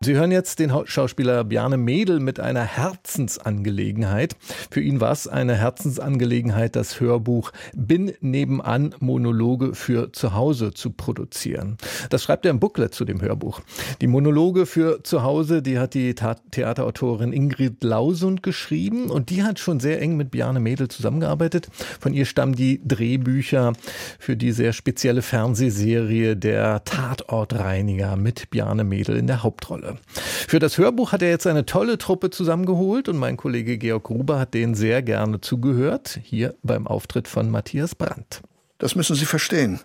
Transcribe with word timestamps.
Sie 0.00 0.14
hören 0.14 0.30
jetzt 0.30 0.60
den 0.60 0.72
Schauspieler 0.84 1.42
Bjarne 1.42 1.76
Mädel 1.76 2.20
mit 2.20 2.38
einer 2.38 2.62
Herzensangelegenheit. 2.62 4.36
Für 4.70 4.80
ihn 4.80 5.00
war 5.00 5.10
es 5.10 5.26
eine 5.26 5.56
Herzensangelegenheit, 5.56 6.76
das 6.76 7.00
Hörbuch 7.00 7.50
Bin 7.74 8.12
nebenan 8.20 8.94
Monologe 9.00 9.74
für 9.74 10.12
zu 10.12 10.34
Hause 10.34 10.72
zu 10.72 10.90
produzieren. 10.90 11.78
Das 12.10 12.22
schreibt 12.22 12.44
er 12.44 12.52
im 12.52 12.60
Booklet 12.60 12.94
zu 12.94 13.04
dem 13.04 13.20
Hörbuch. 13.20 13.60
Die 14.00 14.06
Monologe 14.06 14.66
für 14.66 15.02
zu 15.02 15.24
Hause, 15.24 15.62
die 15.62 15.80
hat 15.80 15.94
die 15.94 16.14
Theaterautorin 16.14 17.32
Ingrid 17.32 17.82
Lausund 17.82 18.44
geschrieben 18.44 19.10
und 19.10 19.30
die 19.30 19.42
hat 19.42 19.58
schon 19.58 19.80
sehr 19.80 20.00
eng 20.00 20.16
mit 20.16 20.30
Bjarne 20.30 20.60
Mädel 20.60 20.86
zusammengearbeitet. 20.86 21.70
Von 21.98 22.14
ihr 22.14 22.24
stammen 22.24 22.54
die 22.54 22.80
Drehbücher 22.86 23.72
für 24.20 24.36
die 24.36 24.52
sehr 24.52 24.72
spezielle 24.72 25.22
Fernsehserie 25.22 26.36
Der 26.36 26.84
Tatortreiniger 26.84 28.14
mit 28.14 28.48
Bjarne 28.50 28.84
Mädel 28.84 29.16
in 29.16 29.26
der 29.26 29.42
Hauptrolle. 29.42 29.87
Für 30.04 30.58
das 30.58 30.78
Hörbuch 30.78 31.12
hat 31.12 31.22
er 31.22 31.30
jetzt 31.30 31.46
eine 31.46 31.66
tolle 31.66 31.98
Truppe 31.98 32.30
zusammengeholt 32.30 33.08
und 33.08 33.16
mein 33.16 33.36
Kollege 33.36 33.78
Georg 33.78 34.04
Gruber 34.04 34.38
hat 34.38 34.54
denen 34.54 34.74
sehr 34.74 35.02
gerne 35.02 35.40
zugehört, 35.40 36.20
hier 36.22 36.54
beim 36.62 36.86
Auftritt 36.86 37.28
von 37.28 37.50
Matthias 37.50 37.94
Brandt. 37.94 38.42
Das 38.78 38.94
müssen 38.94 39.16
Sie 39.16 39.26
verstehen. 39.26 39.80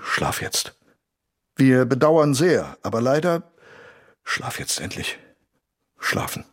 Schlaf 0.00 0.42
jetzt. 0.42 0.74
Wir 1.56 1.84
bedauern 1.84 2.34
sehr, 2.34 2.76
aber 2.82 3.00
leider 3.00 3.50
schlaf 4.24 4.58
jetzt 4.58 4.80
endlich. 4.80 5.18
Schlafen. 5.98 6.44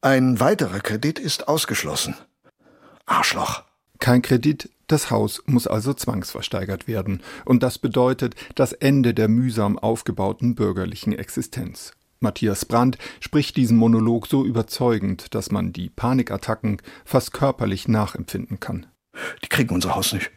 Ein 0.00 0.40
weiterer 0.40 0.80
Kredit 0.80 1.18
ist 1.20 1.46
ausgeschlossen. 1.46 2.16
Arschloch. 3.06 3.62
Kein 4.02 4.20
Kredit, 4.20 4.68
das 4.88 5.12
Haus 5.12 5.44
muss 5.46 5.68
also 5.68 5.94
zwangsversteigert 5.94 6.88
werden, 6.88 7.22
und 7.44 7.62
das 7.62 7.78
bedeutet 7.78 8.34
das 8.56 8.72
Ende 8.72 9.14
der 9.14 9.28
mühsam 9.28 9.78
aufgebauten 9.78 10.56
bürgerlichen 10.56 11.12
Existenz. 11.12 11.92
Matthias 12.18 12.64
Brandt 12.64 12.98
spricht 13.20 13.56
diesen 13.56 13.76
Monolog 13.76 14.26
so 14.26 14.44
überzeugend, 14.44 15.36
dass 15.36 15.52
man 15.52 15.72
die 15.72 15.88
Panikattacken 15.88 16.82
fast 17.04 17.32
körperlich 17.32 17.86
nachempfinden 17.86 18.58
kann. 18.58 18.86
Die 19.44 19.48
kriegen 19.48 19.72
unser 19.72 19.94
Haus 19.94 20.12
nicht. 20.12 20.32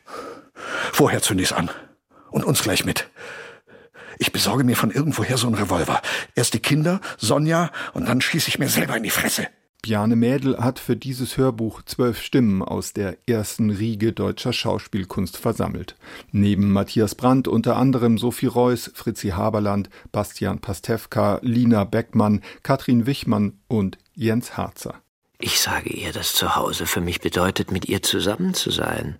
Vorher 0.93 1.23
zünd 1.23 1.41
ich's 1.41 1.51
an. 1.51 1.71
Und 2.29 2.43
uns 2.43 2.61
gleich 2.61 2.85
mit. 2.85 3.09
Ich 4.19 4.31
besorge 4.31 4.63
mir 4.63 4.77
von 4.77 4.91
irgendwoher 4.91 5.37
so 5.37 5.47
einen 5.47 5.55
Revolver. 5.55 6.03
Erst 6.35 6.53
die 6.53 6.59
Kinder, 6.59 7.01
Sonja, 7.17 7.71
und 7.95 8.07
dann 8.07 8.21
schieße 8.21 8.47
ich 8.47 8.59
mir 8.59 8.69
selber 8.69 8.95
in 8.95 9.01
die 9.01 9.09
Fresse. 9.09 9.47
Bjarne 9.85 10.15
Mädel 10.15 10.57
hat 10.57 10.79
für 10.79 10.95
dieses 10.95 11.37
Hörbuch 11.37 11.83
zwölf 11.83 12.19
Stimmen 12.19 12.63
aus 12.63 12.93
der 12.93 13.19
ersten 13.27 13.69
Riege 13.69 14.13
deutscher 14.13 14.51
Schauspielkunst 14.51 15.37
versammelt. 15.37 15.95
Neben 16.31 16.71
Matthias 16.71 17.13
Brandt 17.13 17.47
unter 17.47 17.75
anderem 17.75 18.17
Sophie 18.17 18.47
Reuss, 18.47 18.89
Fritzi 18.95 19.29
Haberland, 19.29 19.91
Bastian 20.11 20.57
Pastewka, 20.57 21.37
Lina 21.43 21.83
Beckmann, 21.83 22.41
Katrin 22.63 23.05
Wichmann 23.05 23.59
und 23.67 23.99
Jens 24.15 24.57
Harzer. 24.57 25.03
Ich 25.37 25.61
sage 25.61 25.91
ihr, 25.91 26.11
dass 26.11 26.33
zu 26.33 26.55
Hause 26.55 26.87
für 26.87 27.01
mich 27.01 27.21
bedeutet, 27.21 27.71
mit 27.71 27.85
ihr 27.85 28.01
zusammen 28.01 28.55
zu 28.55 28.71
sein, 28.71 29.19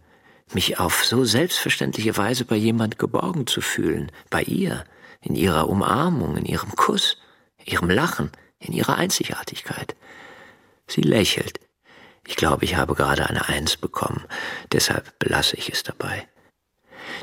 mich 0.51 0.79
auf 0.79 1.05
so 1.05 1.25
selbstverständliche 1.25 2.17
Weise 2.17 2.43
bei 2.43 2.55
jemand 2.55 2.97
geborgen 2.97 3.45
zu 3.45 3.61
fühlen, 3.61 4.11
bei 4.31 4.41
ihr, 4.41 4.83
in 5.21 5.35
ihrer 5.35 5.69
Umarmung, 5.69 6.37
in 6.37 6.45
ihrem 6.45 6.71
Kuss, 6.71 7.17
ihrem 7.63 7.91
Lachen, 7.91 8.31
in 8.57 8.73
ihrer 8.73 8.95
Einzigartigkeit. 8.95 9.95
Sie 10.87 11.01
lächelt. 11.01 11.59
Ich 12.27 12.35
glaube, 12.35 12.65
ich 12.65 12.75
habe 12.75 12.95
gerade 12.95 13.29
eine 13.29 13.47
Eins 13.47 13.77
bekommen, 13.77 14.23
deshalb 14.71 15.17
belasse 15.19 15.57
ich 15.57 15.69
es 15.69 15.83
dabei. 15.83 16.27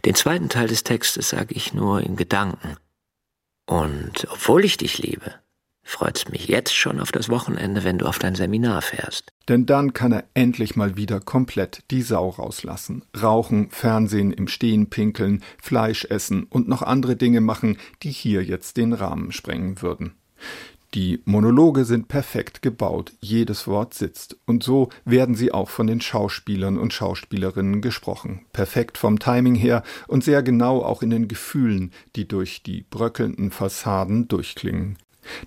Den 0.04 0.14
zweiten 0.14 0.48
Teil 0.48 0.68
des 0.68 0.84
Textes 0.84 1.30
sage 1.30 1.54
ich 1.54 1.74
nur 1.74 2.00
in 2.00 2.16
Gedanken. 2.16 2.76
Und 3.66 4.26
obwohl 4.30 4.64
ich 4.64 4.76
dich 4.76 4.98
liebe, 4.98 5.34
freut's 5.82 6.28
mich 6.28 6.46
jetzt 6.46 6.74
schon 6.74 7.00
auf 7.00 7.12
das 7.12 7.28
Wochenende, 7.28 7.84
wenn 7.84 7.98
du 7.98 8.06
auf 8.06 8.18
dein 8.18 8.34
Seminar 8.34 8.82
fährst. 8.82 9.32
Denn 9.48 9.66
dann 9.66 9.92
kann 9.92 10.12
er 10.12 10.24
endlich 10.34 10.76
mal 10.76 10.96
wieder 10.96 11.20
komplett 11.20 11.82
die 11.90 12.02
Sau 12.02 12.28
rauslassen. 12.28 13.04
Rauchen, 13.20 13.70
Fernsehen, 13.70 14.32
im 14.32 14.48
Stehen 14.48 14.88
pinkeln, 14.88 15.42
Fleisch 15.60 16.04
essen 16.04 16.44
und 16.44 16.68
noch 16.68 16.82
andere 16.82 17.16
Dinge 17.16 17.40
machen, 17.40 17.78
die 18.02 18.12
hier 18.12 18.44
jetzt 18.44 18.76
den 18.76 18.92
Rahmen 18.92 19.32
sprengen 19.32 19.82
würden. 19.82 20.14
Die 20.94 21.22
Monologe 21.24 21.86
sind 21.86 22.08
perfekt 22.08 22.60
gebaut, 22.60 23.14
jedes 23.20 23.66
Wort 23.66 23.94
sitzt, 23.94 24.36
und 24.44 24.62
so 24.62 24.90
werden 25.06 25.34
sie 25.34 25.50
auch 25.50 25.70
von 25.70 25.86
den 25.86 26.02
Schauspielern 26.02 26.76
und 26.76 26.92
Schauspielerinnen 26.92 27.80
gesprochen. 27.80 28.44
Perfekt 28.52 28.98
vom 28.98 29.18
Timing 29.18 29.54
her 29.54 29.84
und 30.06 30.22
sehr 30.22 30.42
genau 30.42 30.82
auch 30.82 31.00
in 31.00 31.08
den 31.08 31.28
Gefühlen, 31.28 31.92
die 32.14 32.28
durch 32.28 32.62
die 32.62 32.84
bröckelnden 32.90 33.50
Fassaden 33.50 34.28
durchklingen. 34.28 34.98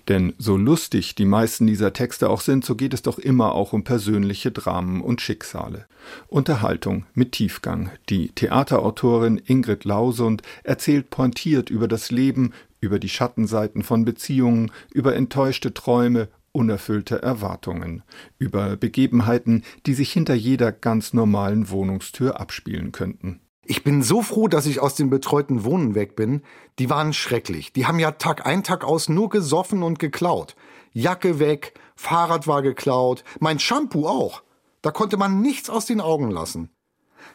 Denn 0.08 0.34
so 0.38 0.56
lustig 0.56 1.14
die 1.14 1.24
meisten 1.24 1.66
dieser 1.66 1.92
Texte 1.92 2.30
auch 2.30 2.40
sind, 2.40 2.64
so 2.64 2.74
geht 2.74 2.94
es 2.94 3.02
doch 3.02 3.18
immer 3.18 3.52
auch 3.52 3.72
um 3.72 3.84
persönliche 3.84 4.50
Dramen 4.50 5.00
und 5.00 5.20
Schicksale. 5.20 5.86
Unterhaltung 6.28 7.06
mit 7.14 7.32
Tiefgang. 7.32 7.90
Die 8.08 8.28
Theaterautorin 8.28 9.40
Ingrid 9.44 9.84
Lausund 9.84 10.42
erzählt 10.62 11.10
pointiert 11.10 11.70
über 11.70 11.88
das 11.88 12.10
Leben, 12.10 12.52
über 12.80 12.98
die 12.98 13.08
Schattenseiten 13.08 13.82
von 13.82 14.04
Beziehungen, 14.04 14.70
über 14.92 15.16
enttäuschte 15.16 15.74
Träume, 15.74 16.28
unerfüllte 16.52 17.22
Erwartungen, 17.22 18.02
über 18.38 18.76
Begebenheiten, 18.76 19.62
die 19.84 19.94
sich 19.94 20.12
hinter 20.12 20.34
jeder 20.34 20.72
ganz 20.72 21.12
normalen 21.12 21.68
Wohnungstür 21.68 22.40
abspielen 22.40 22.92
könnten. 22.92 23.40
Ich 23.68 23.82
bin 23.82 24.00
so 24.02 24.22
froh, 24.22 24.46
dass 24.46 24.66
ich 24.66 24.78
aus 24.78 24.94
dem 24.94 25.10
betreuten 25.10 25.64
Wohnen 25.64 25.96
weg 25.96 26.14
bin. 26.14 26.42
Die 26.78 26.88
waren 26.88 27.12
schrecklich. 27.12 27.72
Die 27.72 27.86
haben 27.86 27.98
ja 27.98 28.12
Tag 28.12 28.46
ein, 28.46 28.62
Tag 28.62 28.84
aus 28.84 29.08
nur 29.08 29.28
gesoffen 29.28 29.82
und 29.82 29.98
geklaut. 29.98 30.54
Jacke 30.92 31.40
weg, 31.40 31.74
Fahrrad 31.96 32.46
war 32.46 32.62
geklaut, 32.62 33.24
mein 33.40 33.58
Shampoo 33.58 34.06
auch. 34.06 34.42
Da 34.82 34.92
konnte 34.92 35.16
man 35.16 35.40
nichts 35.40 35.68
aus 35.68 35.84
den 35.84 36.00
Augen 36.00 36.30
lassen. 36.30 36.70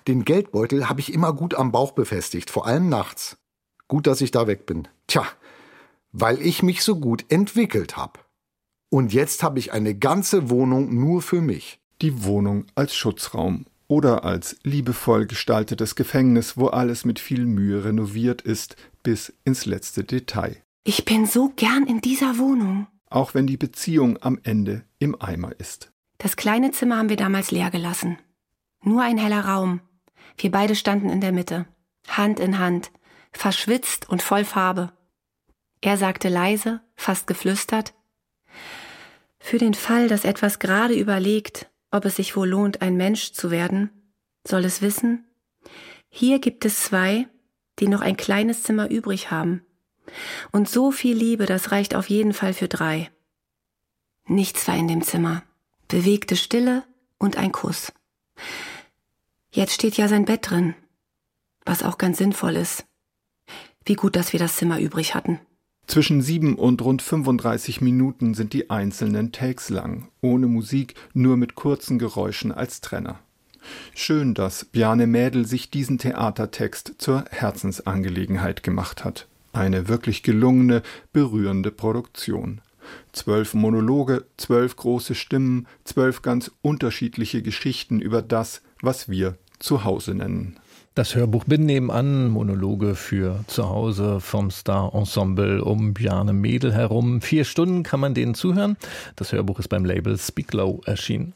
Den 0.08 0.24
Geldbeutel 0.24 0.88
habe 0.88 1.02
ich 1.02 1.14
immer 1.14 1.34
gut 1.34 1.54
am 1.54 1.74
Bauch 1.74 1.92
befestigt, 1.92 2.50
vor 2.50 2.66
allem 2.66 2.88
nachts. 2.88 3.38
Gut, 3.90 4.08
dass 4.08 4.22
ich 4.22 4.32
da 4.32 4.48
weg 4.48 4.66
bin. 4.66 4.88
Tja, 5.08 5.26
weil 6.14 6.42
ich 6.42 6.64
mich 6.64 6.82
so 6.82 6.96
gut 6.96 7.26
entwickelt 7.30 7.98
habe. 7.98 8.22
Und 8.90 9.12
jetzt 9.12 9.44
habe 9.44 9.60
ich 9.60 9.74
eine 9.74 9.96
ganze 9.96 10.50
Wohnung 10.50 10.96
nur 10.96 11.22
für 11.22 11.42
mich. 11.42 11.82
Die 12.02 12.24
Wohnung 12.24 12.66
als 12.74 12.96
Schutzraum 12.96 13.66
oder 13.92 14.24
als 14.24 14.56
liebevoll 14.64 15.26
gestaltetes 15.26 15.96
Gefängnis, 15.96 16.56
wo 16.56 16.68
alles 16.68 17.04
mit 17.04 17.20
viel 17.20 17.46
Mühe 17.46 17.84
renoviert 17.84 18.42
ist, 18.42 18.78
bis 19.04 19.34
ins 19.44 19.66
letzte 19.66 20.06
Detail. 20.06 20.56
Ich 20.86 21.04
bin 21.04 21.26
so 21.26 21.52
gern 21.58 21.86
in 21.86 22.00
dieser 22.00 22.38
Wohnung. 22.38 22.88
Auch 23.10 23.34
wenn 23.34 23.48
die 23.48 23.58
Beziehung 23.58 24.18
am 24.22 24.40
Ende 24.44 24.86
im 25.00 25.22
Eimer 25.22 25.52
ist. 25.60 25.92
Das 26.20 26.38
kleine 26.38 26.72
Zimmer 26.72 27.00
haben 27.00 27.10
wir 27.10 27.18
damals 27.18 27.52
leer 27.52 27.70
gelassen. 27.70 28.18
Nur 28.82 29.02
ein 29.02 29.18
heller 29.18 29.44
Raum. 29.44 29.82
Wir 30.38 30.52
beide 30.52 30.76
standen 30.76 31.10
in 31.10 31.20
der 31.20 31.34
Mitte, 31.34 31.66
Hand 32.08 32.40
in 32.40 32.60
Hand, 32.60 32.92
verschwitzt 33.34 34.08
und 34.08 34.22
voll 34.22 34.46
Farbe. 34.46 34.94
Er 35.82 35.98
sagte 35.98 36.30
leise, 36.30 36.80
fast 36.96 37.28
geflüstert, 37.28 37.94
Für 39.38 39.58
den 39.58 39.74
Fall, 39.74 40.08
dass 40.08 40.24
etwas 40.24 40.60
gerade 40.60 40.94
überlegt, 40.94 41.71
ob 41.92 42.06
es 42.06 42.16
sich 42.16 42.36
wohl 42.36 42.50
lohnt, 42.50 42.82
ein 42.82 42.96
Mensch 42.96 43.34
zu 43.34 43.52
werden, 43.52 43.90
soll 44.48 44.66
es 44.66 44.82
wissen, 44.82 45.28
hier 46.10 46.40
gibt 46.40 46.66
es 46.66 46.84
zwei, 46.84 47.28
die 47.80 47.88
noch 47.88 48.02
ein 48.02 48.18
kleines 48.18 48.64
Zimmer 48.64 48.90
übrig 48.90 49.32
haben. 49.32 49.66
Und 50.52 50.70
so 50.70 50.92
viel 50.92 51.16
Liebe, 51.16 51.46
das 51.46 51.72
reicht 51.72 51.96
auf 51.96 52.10
jeden 52.10 52.34
Fall 52.34 52.54
für 52.54 52.68
drei. 52.68 53.10
Nichts 54.26 54.68
war 54.68 54.76
in 54.76 54.88
dem 54.88 55.02
Zimmer. 55.04 55.44
Bewegte 55.88 56.36
Stille 56.36 56.84
und 57.18 57.38
ein 57.38 57.52
Kuss. 57.52 57.94
Jetzt 59.52 59.74
steht 59.74 59.98
ja 59.98 60.08
sein 60.08 60.26
Bett 60.26 60.50
drin, 60.50 60.76
was 61.66 61.84
auch 61.84 61.98
ganz 61.98 62.18
sinnvoll 62.18 62.56
ist. 62.56 62.86
Wie 63.86 63.96
gut, 63.96 64.16
dass 64.16 64.32
wir 64.32 64.40
das 64.40 64.58
Zimmer 64.58 64.80
übrig 64.80 65.16
hatten. 65.16 65.40
Zwischen 65.88 66.22
sieben 66.22 66.56
und 66.56 66.82
rund 66.82 67.02
35 67.02 67.82
Minuten 67.82 68.34
sind 68.34 68.54
die 68.54 68.70
einzelnen 68.70 69.32
Takes 69.32 69.70
lang, 69.70 70.08
ohne 70.22 70.48
Musik, 70.48 70.96
nur 71.14 71.38
mit 71.38 71.56
kurzen 71.56 72.00
Geräuschen 72.00 72.52
als 72.52 72.82
Trenner. 72.82 73.20
Schön, 73.94 74.34
dass 74.34 74.66
Bjarne 74.66 75.08
Mädel 75.08 75.46
sich 75.46 75.70
diesen 75.70 75.98
Theatertext 75.98 76.96
zur 76.98 77.26
Herzensangelegenheit 77.30 78.64
gemacht 78.64 79.04
hat. 79.04 79.28
Eine 79.54 79.88
wirklich 79.88 80.24
gelungene, 80.24 80.82
berührende 81.14 81.72
Produktion. 81.72 82.62
Zwölf 83.12 83.54
Monologe, 83.54 84.26
zwölf 84.38 84.76
große 84.76 85.14
Stimmen, 85.16 85.68
zwölf 85.84 86.22
ganz 86.22 86.52
unterschiedliche 86.62 87.42
Geschichten 87.42 88.00
über 88.00 88.22
das, 88.22 88.62
was 88.82 89.10
wir 89.10 89.38
zu 89.60 89.84
Hause 89.84 90.16
nennen. 90.16 90.58
Das 90.94 91.16
Hörbuch 91.16 91.46
Bin 91.46 91.66
nebenan, 91.66 92.28
Monologe 92.28 92.96
für 92.96 93.46
zu 93.48 93.70
Hause 93.70 94.20
vom 94.20 94.52
Star-Ensemble 94.52 95.64
um 95.64 95.94
Bjarne 95.94 96.34
Mädel 96.34 96.74
herum. 96.74 97.22
Vier 97.22 97.46
Stunden 97.46 97.84
kann 97.84 98.02
man 98.02 98.14
denen 98.14 98.36
zuhören. 98.36 98.76
Das 99.16 99.32
Hörbuch 99.32 99.60
ist 99.60 99.70
beim 99.70 99.86
Label 99.86 100.18
Speak 100.18 100.52
Low 100.52 100.82
erschienen. 100.86 101.34